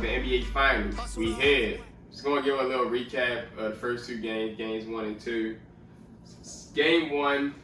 [0.00, 1.16] We're gonna talk about the NBA Finals.
[1.16, 1.80] We had.
[2.10, 5.56] Just gonna give a little recap of the first two games, games one and two.
[6.74, 7.54] Game one,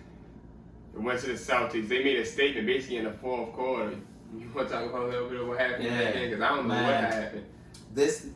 [0.94, 1.88] it went to the Celtics.
[1.88, 3.96] They made a statement basically in the fourth quarter.
[4.38, 6.30] You want to talk about a little bit of what happened in that Yeah, game?
[6.30, 6.84] Because I don't know man.
[7.04, 7.44] what happened.
[7.94, 8.28] This,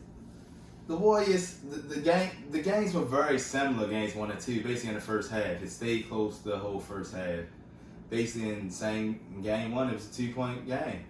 [0.87, 3.87] the Warriors, the, the game, the games were very similar.
[3.87, 5.43] Games one and two, basically in the first half.
[5.61, 7.39] It stayed close the whole first half.
[8.09, 11.03] Basically in the same game one, it was a two point game.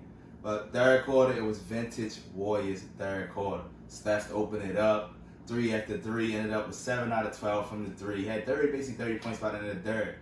[0.48, 3.64] But third quarter, it was vintage Warriors third quarter.
[3.90, 5.14] Steph opened it up.
[5.46, 8.26] Three after three, ended up with seven out of twelve from the three.
[8.26, 10.16] Had thirty, basically thirty points by the end of the third.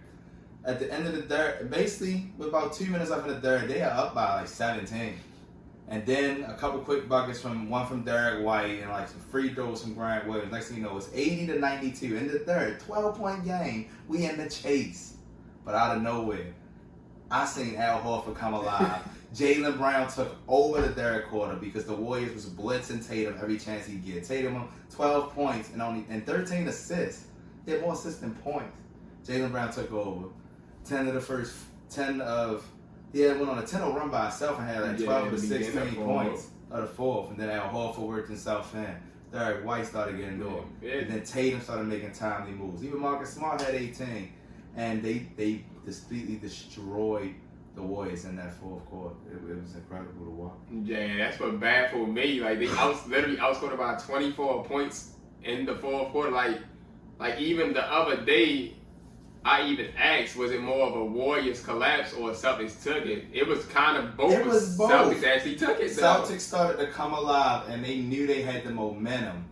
[0.63, 3.69] At the end of the third, basically with about two minutes left in the third,
[3.69, 5.19] they are up by like seventeen.
[5.89, 9.53] And then a couple quick buckets from one from Derrick White and like some free
[9.53, 10.51] throws from Grant Williams.
[10.51, 13.89] Next thing you know, it's 80 to 92 in the third, 12 point game.
[14.07, 15.17] We in the chase.
[15.63, 16.55] But out of nowhere,
[17.29, 19.03] I seen Al Horford come alive.
[19.35, 23.85] Jaylen Brown took over the third quarter because the Warriors was blitzing Tatum every chance
[23.85, 24.23] he get.
[24.23, 27.27] Tatum 12 points and only and 13 assists.
[27.65, 28.77] He had more assists than points.
[29.27, 30.29] Jaylen Brown took over.
[30.85, 31.55] 10 of the first
[31.89, 32.65] 10 of
[33.11, 35.37] he had went on a 10-0 run by himself and had like 12 in or
[35.37, 37.29] the beginning 16 points of the fourth.
[37.29, 38.95] And then Al Horford worked himself in.
[39.31, 40.69] Third, White started getting going.
[40.81, 40.93] Yeah.
[40.93, 42.83] And then Tatum started making timely moves.
[42.83, 44.31] Even Marcus Smart had 18.
[44.77, 47.35] And they they completely destroyed
[47.75, 49.15] the Warriors in that fourth quarter.
[49.29, 50.53] It, it was incredible to watch.
[50.83, 52.39] Yeah, that's what bad for me.
[52.39, 55.11] Like they out, literally outscored about 24 points
[55.43, 56.31] in the fourth quarter.
[56.31, 56.59] Like,
[57.19, 58.73] like even the other day,
[59.43, 63.25] I even asked, was it more of a Warriors collapse or Celtics took it?
[63.31, 64.33] It was kind of both.
[64.33, 64.91] It was both.
[64.91, 65.95] Celtics actually took it.
[65.95, 66.01] though.
[66.01, 69.45] Celtics started to come alive, and they knew they had the momentum,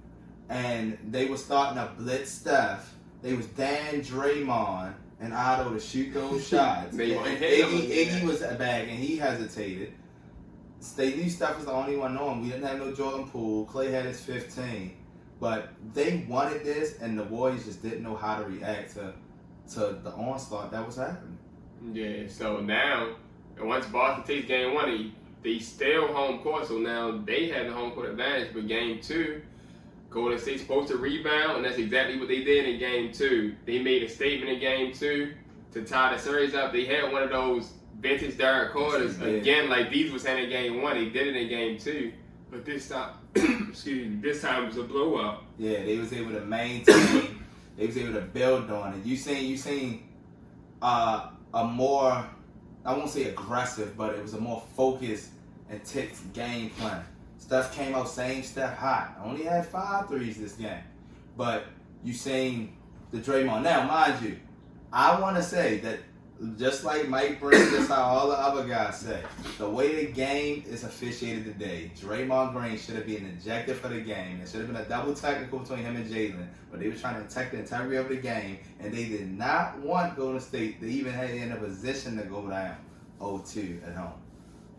[0.49, 2.95] and they were starting to blitz stuff.
[3.21, 6.95] They was Dan Draymond and Otto to shoot those shots.
[6.95, 8.05] They and Iggy.
[8.05, 9.93] Iggy was back, and he hesitated.
[10.97, 12.41] They knew Steph was the only one knowing.
[12.41, 13.65] We didn't have no Jordan Poole.
[13.65, 14.97] Clay had his 15.
[15.39, 19.13] But they wanted this, and the Warriors just didn't know how to react to
[19.73, 21.37] to the onslaught that was happening.
[21.93, 22.27] Yeah.
[22.27, 23.15] So now,
[23.57, 26.67] and once Boston takes game one, they, they still home court.
[26.67, 28.53] So now they had the home court advantage.
[28.53, 29.41] But game two,
[30.13, 33.55] Golden State's supposed to rebound, and that's exactly what they did in game two.
[33.65, 35.33] They made a statement in game two
[35.71, 36.71] to tie the series up.
[36.71, 39.27] They had one of those vintage Darren quarters Yeah.
[39.27, 40.95] again, like these was had in game one.
[40.97, 42.13] They did it in game two,
[42.51, 45.43] but this time, excuse me, this time it was a blowout.
[45.57, 47.43] Yeah, they was able to maintain.
[47.77, 49.03] they was able to build on it.
[49.05, 50.03] You seen you seen
[50.81, 52.25] uh, a more
[52.85, 55.29] I won't say aggressive, but it was a more focused
[55.69, 57.03] and ticked game plan.
[57.43, 59.19] Steph came out same step hot.
[59.21, 60.81] Only had five threes this game,
[61.35, 61.65] but
[62.01, 62.77] you seen
[63.11, 63.63] the Draymond.
[63.63, 64.37] Now, mind you,
[64.93, 65.99] I want to say that
[66.57, 69.21] just like Mike Breen, just how all the other guys say,
[69.57, 73.99] the way the game is officiated today, Draymond Green should have been ejected for the
[73.99, 74.37] game.
[74.37, 77.15] There should have been a double technical between him and Jaylen, but they were trying
[77.15, 80.85] to protect the integrity of the game, and they did not want Golden State to
[80.85, 82.77] even have in a position to go down
[83.19, 84.13] 0-2 at home.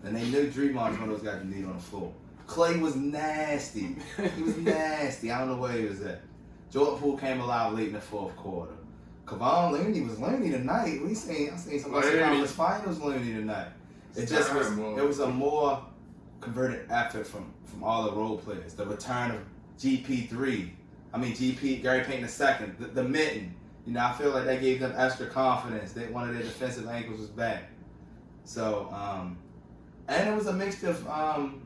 [0.02, 2.10] And they knew Draymond was one of those guys who needed on the floor.
[2.46, 3.96] Clay was nasty.
[4.36, 5.30] He was nasty.
[5.30, 6.22] I don't know where he was at.
[6.70, 8.72] Jordan Poole came alive late in the fourth quarter.
[9.26, 11.00] Kevon Looney was Looney tonight.
[11.02, 12.24] We seen I seen some Western Looney.
[12.24, 13.68] Conference Finals Looney tonight.
[14.16, 15.82] It just was it was a more
[16.40, 18.74] converted effort from from all the role players.
[18.74, 19.40] The return of
[19.78, 20.74] GP three.
[21.12, 22.76] I mean GP Gary Payton the second.
[22.78, 23.54] The, the mitten.
[23.86, 25.92] You know, I feel like that gave them extra confidence.
[25.92, 27.64] That one of their defensive ankles was back.
[28.44, 29.38] So, um,
[30.08, 31.62] and it was a mixture of um,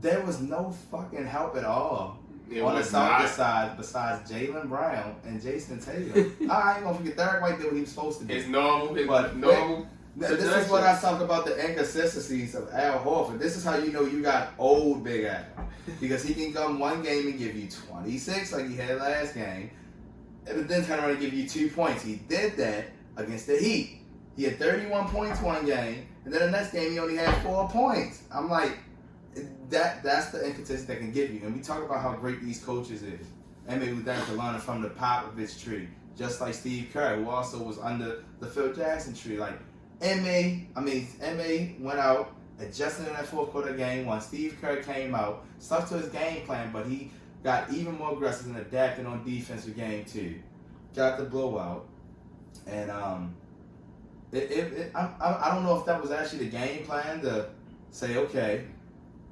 [0.00, 2.18] there was no fucking help at all
[2.50, 3.28] It on the not.
[3.28, 6.36] side besides Jaylen Brown and Jayson Tatum.
[6.50, 8.34] I ain't gonna forget Derrick White did what he was supposed to do.
[8.34, 8.96] It's normal.
[8.96, 9.86] It's But- normal.
[10.18, 13.38] Now, this is what I talk about the inconsistencies of Al Horford.
[13.38, 15.44] This is how you know you got old Big Al.
[16.00, 19.70] Because he can come one game and give you 26 like he had last game,
[20.46, 22.02] and then turn around and give you two points.
[22.02, 22.86] He did that
[23.18, 24.00] against the Heat.
[24.36, 27.68] He had 31 points one game, and then the next game he only had four
[27.68, 28.22] points.
[28.32, 28.78] I'm like,
[29.70, 31.40] that that's the inconsistency that can give you.
[31.44, 33.26] And we talk about how great these coaches is.
[33.68, 35.88] And maybe that to learn from the Popovich tree.
[36.16, 39.38] Just like Steve Kerr, who also was under the Phil Jackson tree.
[39.38, 39.58] Like
[40.02, 44.76] Ime, I mean, Ime went out, adjusted in that fourth quarter game when Steve Kerr
[44.82, 47.10] came out, stuck to his game plan, but he
[47.42, 50.36] got even more aggressive and adapted on defense for game two.
[50.94, 51.86] Got the blowout.
[52.66, 53.34] And um,
[54.32, 57.48] it, it, it, I I don't know if that was actually the game plan to
[57.90, 58.64] say, okay,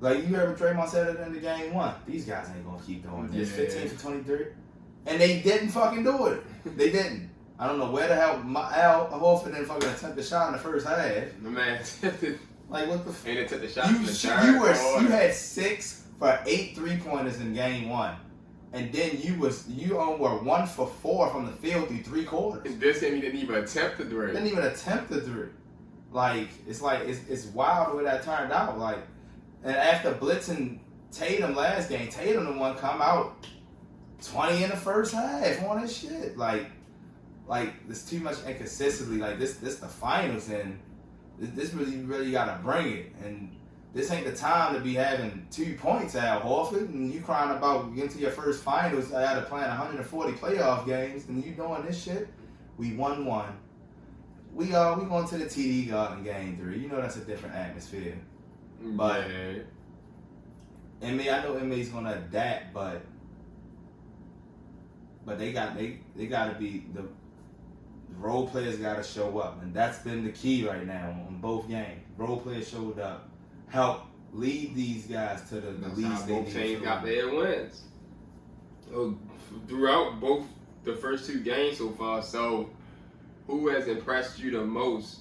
[0.05, 3.03] like you heard Draymond said it in the game one, these guys ain't gonna keep
[3.03, 3.51] doing this.
[3.51, 3.57] Yeah.
[3.57, 4.47] 15 for 23.
[5.07, 6.43] And they didn't fucking do it.
[6.77, 7.31] They didn't.
[7.59, 10.53] I don't know where the hell my, Al Horford didn't fucking attempt the shot in
[10.55, 11.25] the first half.
[11.43, 11.83] The man
[12.71, 13.11] Like what the?
[13.11, 16.75] F- ain't it took the shot you the you were you had six for eight
[16.75, 18.17] three pointers in game one,
[18.73, 22.25] and then you was you on were one for four from the field through three
[22.25, 22.63] quarters.
[22.65, 24.29] And this time you didn't even attempt the three.
[24.29, 25.49] Didn't even attempt the three.
[26.11, 28.79] Like it's like it's, it's wild the way that turned out.
[28.79, 28.99] Like,
[29.65, 30.79] and after blitzing
[31.11, 33.47] Tatum last game, Tatum the one come out
[34.23, 36.37] twenty in the first half on his shit.
[36.37, 36.67] Like,
[37.47, 39.17] like there's too much inconsistency.
[39.17, 40.79] Like this this the finals and
[41.39, 43.13] this, really really gotta bring it.
[43.25, 43.57] And
[43.95, 47.95] this ain't the time to be having two points Al Horford and you crying about
[47.95, 52.03] getting to your first finals out of playing 140 playoff games and you doing this
[52.03, 52.29] shit.
[52.77, 53.57] We won one.
[54.53, 56.81] We uh we going to the TD Garden game three.
[56.81, 58.19] You know that's a different atmosphere.
[58.83, 58.97] Mm-hmm.
[58.97, 59.59] But- yeah.
[61.03, 63.03] Ime, I know Ime's gonna adapt, but
[65.27, 67.09] but they got they they gotta be the, the
[68.19, 72.01] role players gotta show up, and that's been the key right now on both games.
[72.17, 73.29] Role players showed up,
[73.69, 77.35] help lead these guys to the, the That's leads how they both teams got their
[77.35, 77.83] wins.
[78.89, 79.19] So,
[79.69, 80.47] throughout both
[80.85, 82.71] the first two games so far, so
[83.47, 85.21] who has impressed you the most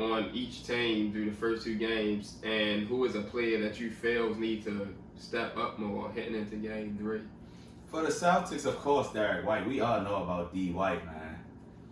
[0.00, 3.90] on each team through the first two games, and who is a player that you
[3.90, 7.20] feel need to step up more heading into game three?
[7.86, 9.66] For the Celtics, of course, Derrick White.
[9.66, 11.38] We all know about D White, man.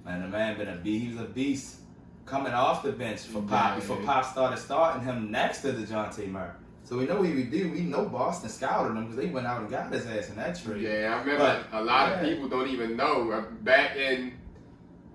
[0.04, 1.04] Man, the man been a beast.
[1.04, 1.76] He was a beast
[2.24, 3.74] coming off the bench for Pop Yeah.
[3.76, 6.50] before Pop started starting him next to Dejounte Murray.
[6.84, 7.70] So we know what we do.
[7.70, 10.58] We know Boston scouted him because they went out and got his ass in that
[10.62, 10.80] trade.
[10.82, 13.30] Yeah, I remember But- a lot of people don't even know.
[13.32, 14.32] uh, Back in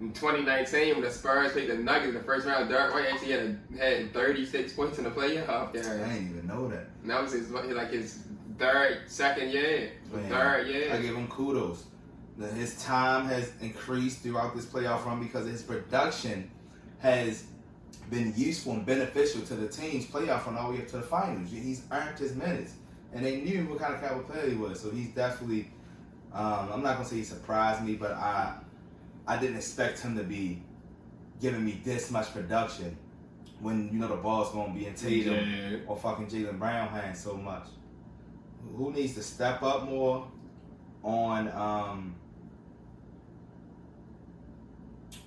[0.04, 3.32] in 2019, when the Spurs played the Nuggets in the first round, Derrick White actually
[3.32, 5.84] had a, had 36 points in the playoff game.
[5.86, 6.88] I didn't even know that.
[7.02, 8.20] And that was his like his
[8.60, 11.86] third, second year, Man, third I give him kudos.
[12.56, 16.52] His time has increased throughout this playoff run because his production
[17.00, 17.46] has
[18.10, 21.04] been useful and beneficial to the team's playoff run all the way up to the
[21.04, 21.50] finals.
[21.50, 22.74] He's earned his minutes,
[23.14, 24.82] and they knew what kind of caliber player he was.
[24.82, 25.70] So he's definitely.
[26.34, 28.56] Um, I'm not gonna say he surprised me, but I
[29.28, 30.62] I didn't expect him to be
[31.42, 32.98] giving me this much production
[33.60, 35.78] when you know the ball's gonna be in Tatum Yeah.
[35.88, 37.68] or fucking Jaylen Brown hands so much.
[38.76, 40.28] Who needs to step up more
[41.04, 42.16] on um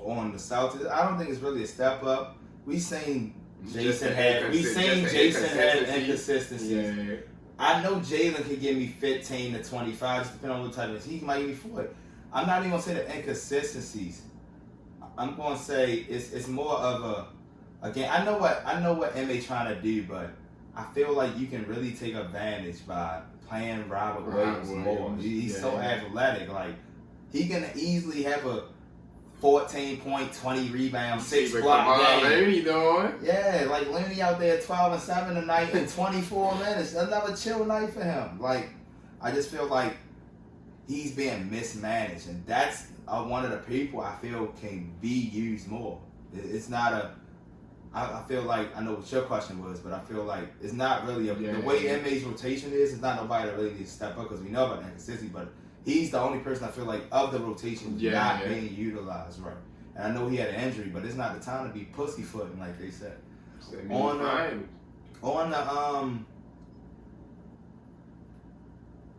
[0.01, 0.91] on the Celtics?
[0.91, 2.37] I don't think it's really a step up.
[2.65, 3.35] We seen
[3.67, 6.71] Jayson had we seen Jayson had inconsistencies.
[6.71, 7.17] Yeah.
[7.59, 11.03] I know Jaylen can give me 15 to 25, just depending on what type of
[11.05, 11.89] he might give me 40.
[12.37, 14.23] I'm not even gonna say the inconsistencies.
[15.17, 17.27] I'm gonna say it's it's more of a
[17.87, 18.11] again.
[18.13, 20.31] I know what I know what Ime trying to do, but
[20.77, 24.95] I feel like you can really take advantage by playing Robert Williams, more.
[24.95, 26.51] Williams, He- He's so athletic.
[26.53, 26.75] Like
[27.33, 28.65] he can easily have a
[29.41, 31.87] 14 point, 20 rebound, six block
[32.23, 32.65] game.
[32.65, 33.15] Doing?
[33.23, 36.95] Yeah, like Looney out there 12 and 7 tonight in 24 minutes.
[36.95, 38.41] Another chill night for him.
[38.41, 38.71] Like,
[39.21, 39.95] I just feel like
[40.87, 42.29] he's being mismanaged.
[42.29, 46.01] And that's uh, one of the people I feel can be used more.
[46.35, 47.11] It's not a.
[47.95, 50.73] I I feel like, I know what your question was, but I feel like it's
[50.75, 51.35] not really a.
[51.35, 51.53] Yeah.
[51.53, 54.43] The way Ime's rotation is, it's not nobody that really needs to step up because
[54.43, 55.49] we know about inconsistency, but
[55.85, 58.49] he's the only person I feel like of the rotation Yeah, not yeah.
[58.49, 59.55] being utilized right.
[59.95, 62.59] And I know he had an injury, but it's not the time to be pussyfooting
[62.59, 63.17] like they said
[63.91, 64.69] On, uh, Fine.
[65.23, 66.27] on the um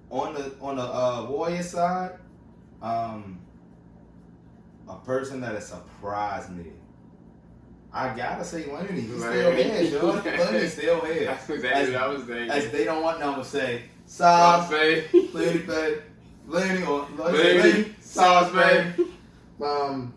[0.10, 2.12] on the on the uh warrior side
[2.82, 3.40] um
[4.88, 6.66] a person that has surprised me
[7.94, 9.02] i gotta say Lenny.
[9.02, 10.00] he's still here.
[10.02, 12.50] Looney's still here That's exactly As- what I was thinking.
[12.50, 15.30] as they don't want to say Sauce, baby.
[15.34, 16.02] Looney baby
[16.48, 19.10] Looney or Looney sauce, baby.
[19.62, 20.14] um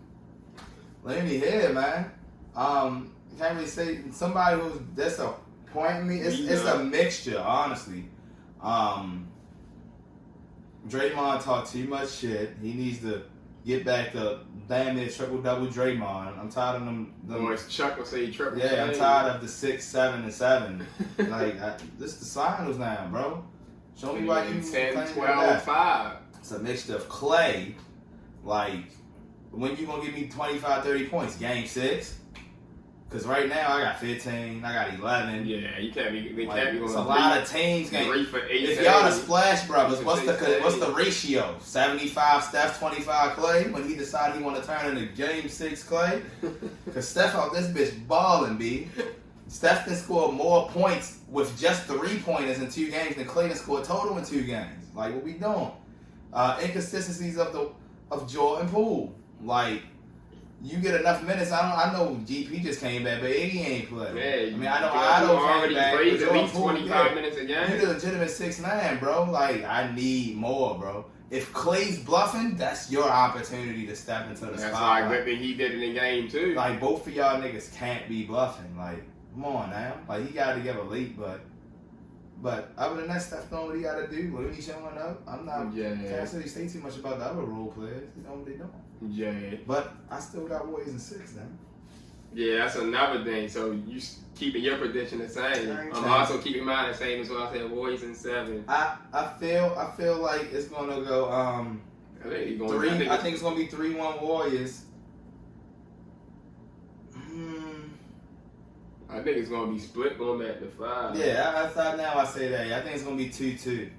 [1.02, 2.10] Looney here man
[2.54, 8.04] um can't really say somebody who's disappointing me it's, it's a mixture honestly
[8.62, 9.26] um
[10.88, 13.22] Draymond talked too much shit he needs to
[13.66, 17.98] get back to damn near triple double Draymond I'm tired of them, them Or Chuck
[17.98, 20.86] would say, triple yeah I'm tired of the six seven and seven
[21.18, 23.44] like I, this the finals now bro
[24.00, 25.62] show me why you 10, claim 12, that.
[25.62, 26.16] 5.
[26.38, 27.74] It's a mixture of clay.
[28.42, 28.90] Like,
[29.50, 31.36] when you gonna give me 25, 30 points?
[31.36, 32.19] Game six?
[33.10, 35.44] Because right now I got 15, I got 11.
[35.44, 36.28] Yeah, you can't be.
[36.32, 37.90] They Like, can't be it's a lot of teams.
[37.90, 38.06] Game.
[38.08, 38.68] three for eight.
[38.68, 39.10] If y'all the.
[39.10, 41.56] Splash Brothers, what's the what's the ratio?
[41.58, 43.64] 75 Steph, 25 Clay.
[43.70, 46.22] When he decided he want to turn into Game Six Clay,
[46.84, 48.88] because Steph out this bitch balling, b.
[49.48, 53.56] Steph can score more points with just three pointers in two games than Clay can
[53.56, 54.86] score total in two games.
[54.94, 55.72] Like what we doing?
[56.32, 57.72] Uh, inconsistencies of the
[58.12, 59.16] of Jordan Poole.
[59.42, 59.82] like
[60.62, 61.52] you get enough minutes.
[61.52, 61.88] I don't.
[61.88, 64.16] I know GP just came back, but he ain't playing.
[64.16, 65.94] Yeah, I mean, I know Otto came back.
[65.94, 67.78] at least 25 minutes a You game.
[67.80, 69.24] the legitimate six man, bro.
[69.24, 71.06] Like I need more, bro.
[71.30, 74.50] If Clay's bluffing, that's your opportunity to step into the spot.
[74.58, 74.72] That's like
[75.04, 75.26] spotlight.
[75.26, 76.54] what he did in the game too.
[76.54, 78.76] Like both of y'all niggas can't be bluffing.
[78.76, 79.94] Like, come on now.
[80.08, 81.40] Like he got to give a leap, but
[82.42, 84.36] but other than that, Steph doing what he got to do.
[84.36, 85.22] Looney showing up.
[85.28, 85.74] I'm not.
[85.74, 85.94] Yeah.
[86.02, 86.18] yeah.
[86.18, 88.08] Can't really say too much about the other role players.
[88.16, 88.70] They know what they doing.
[89.08, 91.42] Yeah, But I still got Warriors in six now.
[92.34, 93.48] yeah, that's another thing.
[93.48, 94.00] So you
[94.34, 95.70] keeping your prediction the same.
[95.92, 97.42] I'm also keeping mine the same as well.
[97.44, 98.64] I said Warriors in seven.
[98.68, 101.82] I I feel I feel like it's gonna go um
[102.24, 102.70] I think going.
[102.72, 102.90] three.
[102.90, 104.84] I think, I think it's gonna be three one Warriors.
[107.14, 107.88] Hmm.
[109.08, 111.16] I think it's going to be split going back to five.
[111.16, 112.72] Yeah, I, thought now I say that.
[112.72, 113.90] I think it's gonna be two two.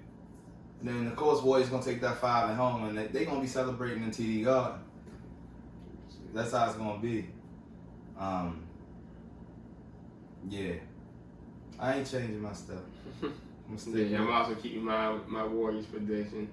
[0.79, 3.41] And then of course Warriors gonna take that five at home, and they they gonna
[3.41, 4.79] be celebrating in TD Garden.
[6.33, 7.27] That's how it's gonna be.
[8.17, 8.63] Um.
[10.49, 10.73] Yeah.
[11.79, 12.81] I ain't changing my stuff.
[13.21, 13.97] I'm still.
[13.97, 16.49] Yeah, I'm also keeping my my Warriors prediction.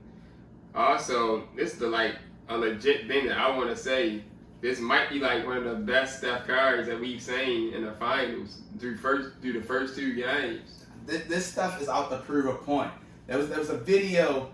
[0.75, 2.17] Also, this is the like
[2.49, 4.23] a legit thing that I want to say.
[4.61, 7.93] This might be like one of the best Steph Currys that we've seen in the
[7.93, 10.85] finals through first through the first two games.
[11.07, 12.91] this, this stuff is out to prove a point.
[13.27, 14.51] There was there was a video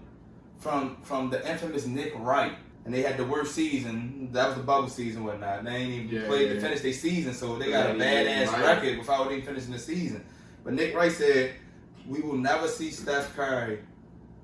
[0.59, 4.29] from from the infamous Nick Wright, and they had the worst season.
[4.33, 5.65] That was the bubble season, whatnot.
[5.65, 6.55] They ain't even Yeah, played yeah.
[6.55, 8.65] to finish their season, so they got a Yeah, yeah, badass right.
[8.65, 10.25] record without even finishing the season.
[10.65, 11.53] But Nick Wright said,
[12.07, 13.79] "We will never see Steph Curry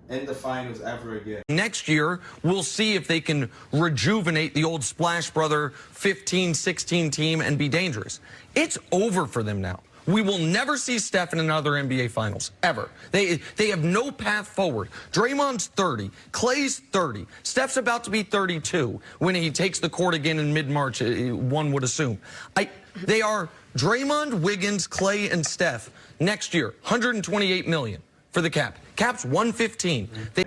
[0.09, 4.85] in the finals ever again." Next year, we'll see if they can rejuvenate the old
[4.85, 8.21] Splash Brother 15 16 team and be dangerous.
[8.55, 9.81] It's over for them now.
[10.11, 12.91] We will never see Steph in another NBA Finals ever.
[13.13, 14.89] They they have no path forward.
[15.13, 20.39] Draymond's 30, Clay's 30, Steph's about to be 32 when he takes the court again
[20.39, 21.01] in mid-March.
[21.01, 22.19] uh, One would assume.
[22.57, 22.69] I
[23.05, 26.75] they are Draymond, Wiggins, Clay, and Steph next year.
[26.83, 28.03] 128 million
[28.33, 28.79] for the cap.
[28.97, 30.09] Cap's 115.
[30.35, 30.45] They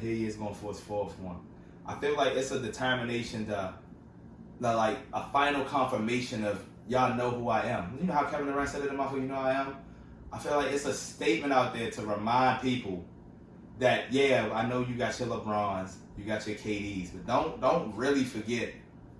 [0.00, 1.36] here he is going for his fourth one.
[1.86, 3.74] I feel like it's a determination to,
[4.62, 7.96] to like a final confirmation of y'all know who I am.
[8.00, 9.76] You know how Kevin Durant said it in my you know I am?
[10.32, 13.04] I feel like it's a statement out there to remind people
[13.78, 17.94] that yeah, I know you got your LeBrons, you got your KDs, but don't don't
[17.94, 18.72] really forget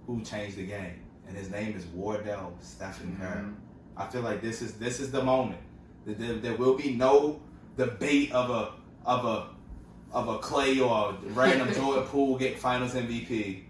[0.07, 1.01] who changed the game.
[1.27, 3.43] And his name is Wardell Stephen Curry.
[3.43, 3.55] Mhm.
[3.97, 5.61] I feel like this is this is the moment.
[6.05, 7.41] There, there, there will be no
[7.77, 8.73] debate of a
[9.07, 9.47] of a
[10.13, 13.63] of a Clay or a random Jordan Poole get Finals MVP.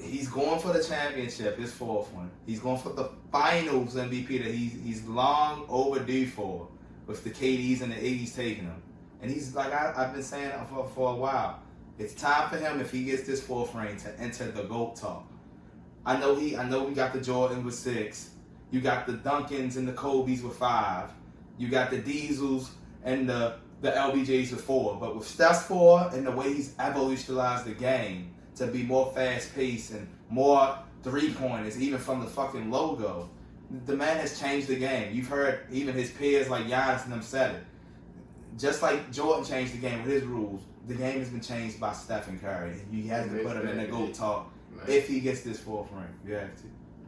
[0.00, 2.30] He's going for the championship, his fourth one.
[2.46, 6.68] He's going for the Finals MVP that he's he's long overdue for,
[7.06, 8.82] with the KDs and the Iggy's taking him.
[9.20, 11.60] And he's like I, I've been saying for for a while.
[11.98, 15.30] It's time for him if he gets this fourth ring to enter the GOAT talk.
[16.06, 16.56] I know he.
[16.56, 18.30] I know we got the Jordan with six.
[18.70, 21.10] You got the Duncans and the Kobe's with five.
[21.58, 22.72] You got the Diesels
[23.04, 24.96] and the the LBJs with four.
[24.98, 29.54] But with Steph's four and the way he's evolutionized the game to be more fast
[29.54, 33.28] paced and more three pointers, even from the fucking logo,
[33.86, 35.14] the man has changed the game.
[35.14, 37.64] You've heard even his peers like Giannis and them said it.
[38.58, 41.92] Just like Jordan changed the game with his rules, the game has been changed by
[41.92, 42.76] Stephen Curry.
[42.90, 45.90] He has to put him in the GOAT talk Like, if he gets this fourth
[45.92, 46.04] ring.
[46.26, 46.62] You have to.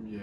[0.04, 0.20] yeah,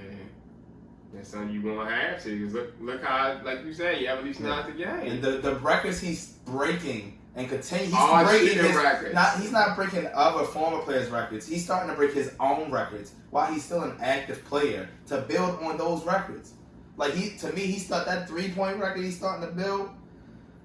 [1.13, 2.43] that's something you gonna have to.
[2.45, 5.11] Cause look, look how, like you say, you evolutionized the game.
[5.11, 7.85] And the, the records he's breaking and continue.
[7.85, 9.13] He's All breaking his, records.
[9.13, 11.47] Not, he's not breaking other former players' records.
[11.47, 15.59] He's starting to break his own records while he's still an active player to build
[15.63, 16.53] on those records.
[16.95, 19.03] Like he, to me, he start that three point record.
[19.03, 19.89] He's starting to build,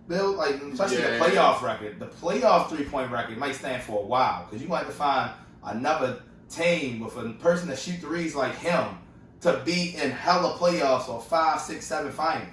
[0.08, 1.18] build like especially Yeah.
[1.18, 1.98] the playoff record.
[1.98, 4.92] The playoff three point record might stand for a while because you might have to
[4.92, 5.30] find
[5.64, 8.98] another team with a person that shoot threes like him
[9.40, 12.48] to be in hella playoffs or five, six, seven finals.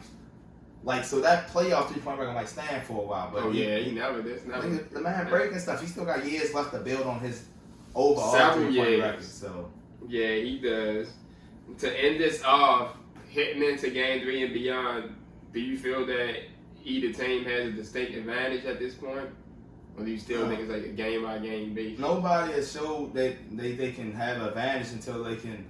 [0.86, 3.32] Like so that playoff three point record might stand for a while.
[3.34, 4.62] But oh he- yeah, he never this never.
[4.62, 5.82] think the man breaking stuff.
[5.82, 7.46] He still got years left to build on his
[7.96, 9.24] overall Several three point record.
[9.24, 9.70] So
[10.08, 11.08] Yeah, he does.
[11.80, 12.96] To end this off,
[13.28, 15.16] hitting into game three and beyond,
[15.54, 16.36] do you feel that
[16.84, 19.28] either team has a distinct advantage at this point?
[19.98, 20.50] Or do you still No.
[20.50, 22.00] think it's like a game by game basis?
[22.00, 25.66] nobody has showed that they, they can have advantage until they can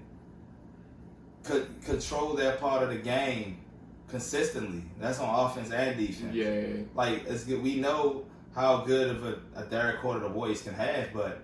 [1.44, 3.60] co- control their part of the game
[4.08, 4.84] consistently.
[5.00, 6.34] That's on offense and defense.
[6.34, 6.84] Yeah.
[6.94, 7.62] Like it's good.
[7.62, 11.42] We know how good of a, a Derek Quarter the Warriors can have, but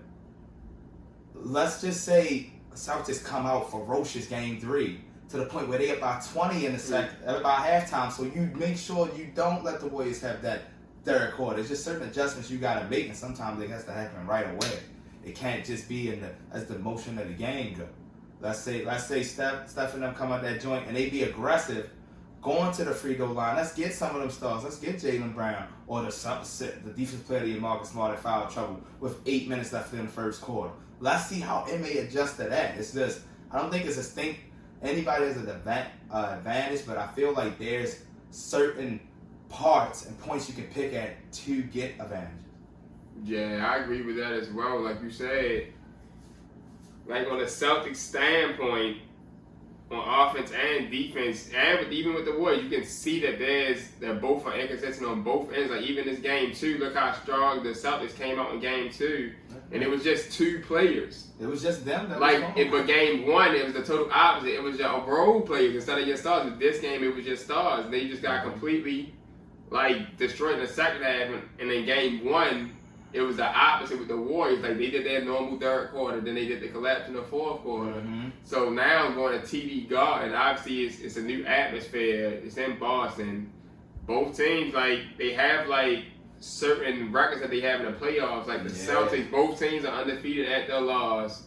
[1.34, 6.24] let's just say Celtics come out ferocious game three to the point where they about
[6.24, 8.10] twenty in the second, about halftime.
[8.12, 10.62] So you make sure you don't let the Warriors have that
[11.04, 11.60] Derek Quarter.
[11.60, 14.48] It's just certain adjustments you got to make, and sometimes it has to happen right
[14.48, 14.78] away.
[15.24, 17.88] It can't just be in the as the motion of the game go.
[18.40, 21.24] Let's say let's say Steph Steph and them come out that joint and they be
[21.24, 21.90] aggressive,
[22.42, 23.56] going to the free throw line.
[23.56, 24.64] Let's get some of them stars.
[24.64, 26.10] Let's get Jaylen Brown or the
[26.84, 30.02] the defense player of the Marcus Smart in foul trouble with eight minutes left in
[30.02, 30.72] the first quarter.
[31.00, 32.76] Let's see how it may adjust to that.
[32.76, 33.20] It's just
[33.50, 34.40] I don't think it's a stink.
[34.82, 38.98] Anybody has an uh, advantage, but I feel like there's certain
[39.48, 42.42] parts and points you can pick at to get advantages.
[43.24, 44.80] Yeah, I agree with that as well.
[44.80, 45.68] Like you said,
[47.06, 48.98] like on a Celtics standpoint,
[49.92, 53.88] on offense and defense, and with, even with the Warriors, you can see that there's
[54.00, 55.70] that both are inconsistent on both ends.
[55.70, 59.32] Like even this game two, look how strong the Celtics came out in game two,
[59.70, 61.28] and it was just two players.
[61.40, 64.54] It was just them that Like, it, but game one, it was the total opposite.
[64.54, 66.48] It was just a role players instead of your stars.
[66.48, 67.90] But this game, it was just stars.
[67.90, 68.50] They just got mm-hmm.
[68.50, 69.12] completely,
[69.70, 71.28] like, destroyed in the second half.
[71.30, 72.76] And, and then game one,
[73.12, 74.60] it was the opposite with the Warriors.
[74.62, 77.60] Like, they did their normal third quarter, then they did the collapse in the fourth
[77.62, 77.92] quarter.
[77.92, 78.32] Mhm.
[78.44, 80.34] So now I'm going to TD Garden.
[80.34, 82.40] Obviously, it's, it's a new atmosphere.
[82.44, 83.50] It's in Boston.
[84.06, 86.04] Both teams, like, they have, like,
[86.40, 88.46] certain records that they have in the playoffs.
[88.46, 88.94] Like, the Yeah.
[88.94, 91.44] Celtics, both teams are undefeated at their loss.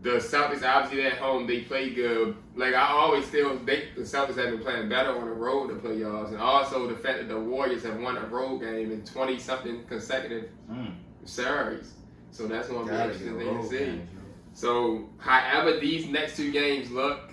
[0.00, 2.36] The Celtics, obviously, at home, they play good.
[2.54, 5.74] Like, I always still think the Celtics have been playing better on the road the
[5.88, 6.28] playoffs.
[6.28, 9.84] And also the fact that the Warriors have won a road game in 20 something
[9.88, 10.94] consecutive Mm.
[11.24, 11.94] series.
[12.30, 13.78] So that's to Gotta interesting thing to see.
[13.78, 14.08] game,
[14.52, 17.32] So, however these next two games look,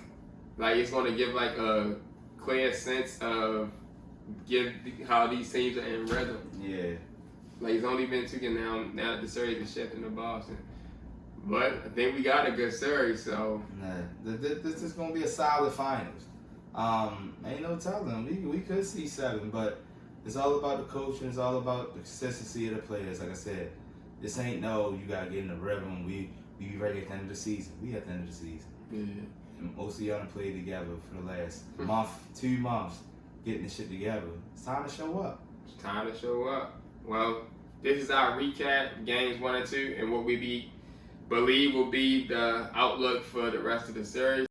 [0.57, 1.95] like it's going to give like a
[2.37, 3.69] clear sense of
[4.47, 4.71] give
[5.07, 6.39] how these teams are in rhythm.
[6.61, 6.93] Yeah.
[7.59, 8.83] Like it's only been two games now.
[8.93, 10.57] Now that the series is shifting to Boston,
[11.45, 13.23] but I think we got a good series.
[13.23, 13.61] So
[14.25, 16.23] th- this is gonna be a solid finals.
[16.73, 18.25] Um, ain't no telling.
[18.25, 19.81] We we could see seven, but
[20.25, 21.27] it's all about the coaching.
[21.29, 23.19] It's all about the consistency of the players.
[23.19, 23.71] Like I said,
[24.21, 24.91] this ain't no.
[24.99, 26.05] You gotta get in the rhythm.
[26.05, 27.73] We we be ready at the end of the season.
[27.81, 28.69] We at the end of the season.
[28.91, 28.99] yeah.
[29.59, 32.97] And most of y'all done played together for the last month, two months,
[33.45, 34.27] getting this shit together.
[34.53, 35.41] It's time to show up.
[35.65, 36.81] it's time to show up.
[37.05, 37.43] Well,
[37.81, 40.71] this is our recap games one and two, and what we be
[41.29, 44.47] believe will be the outlook for the rest of the series.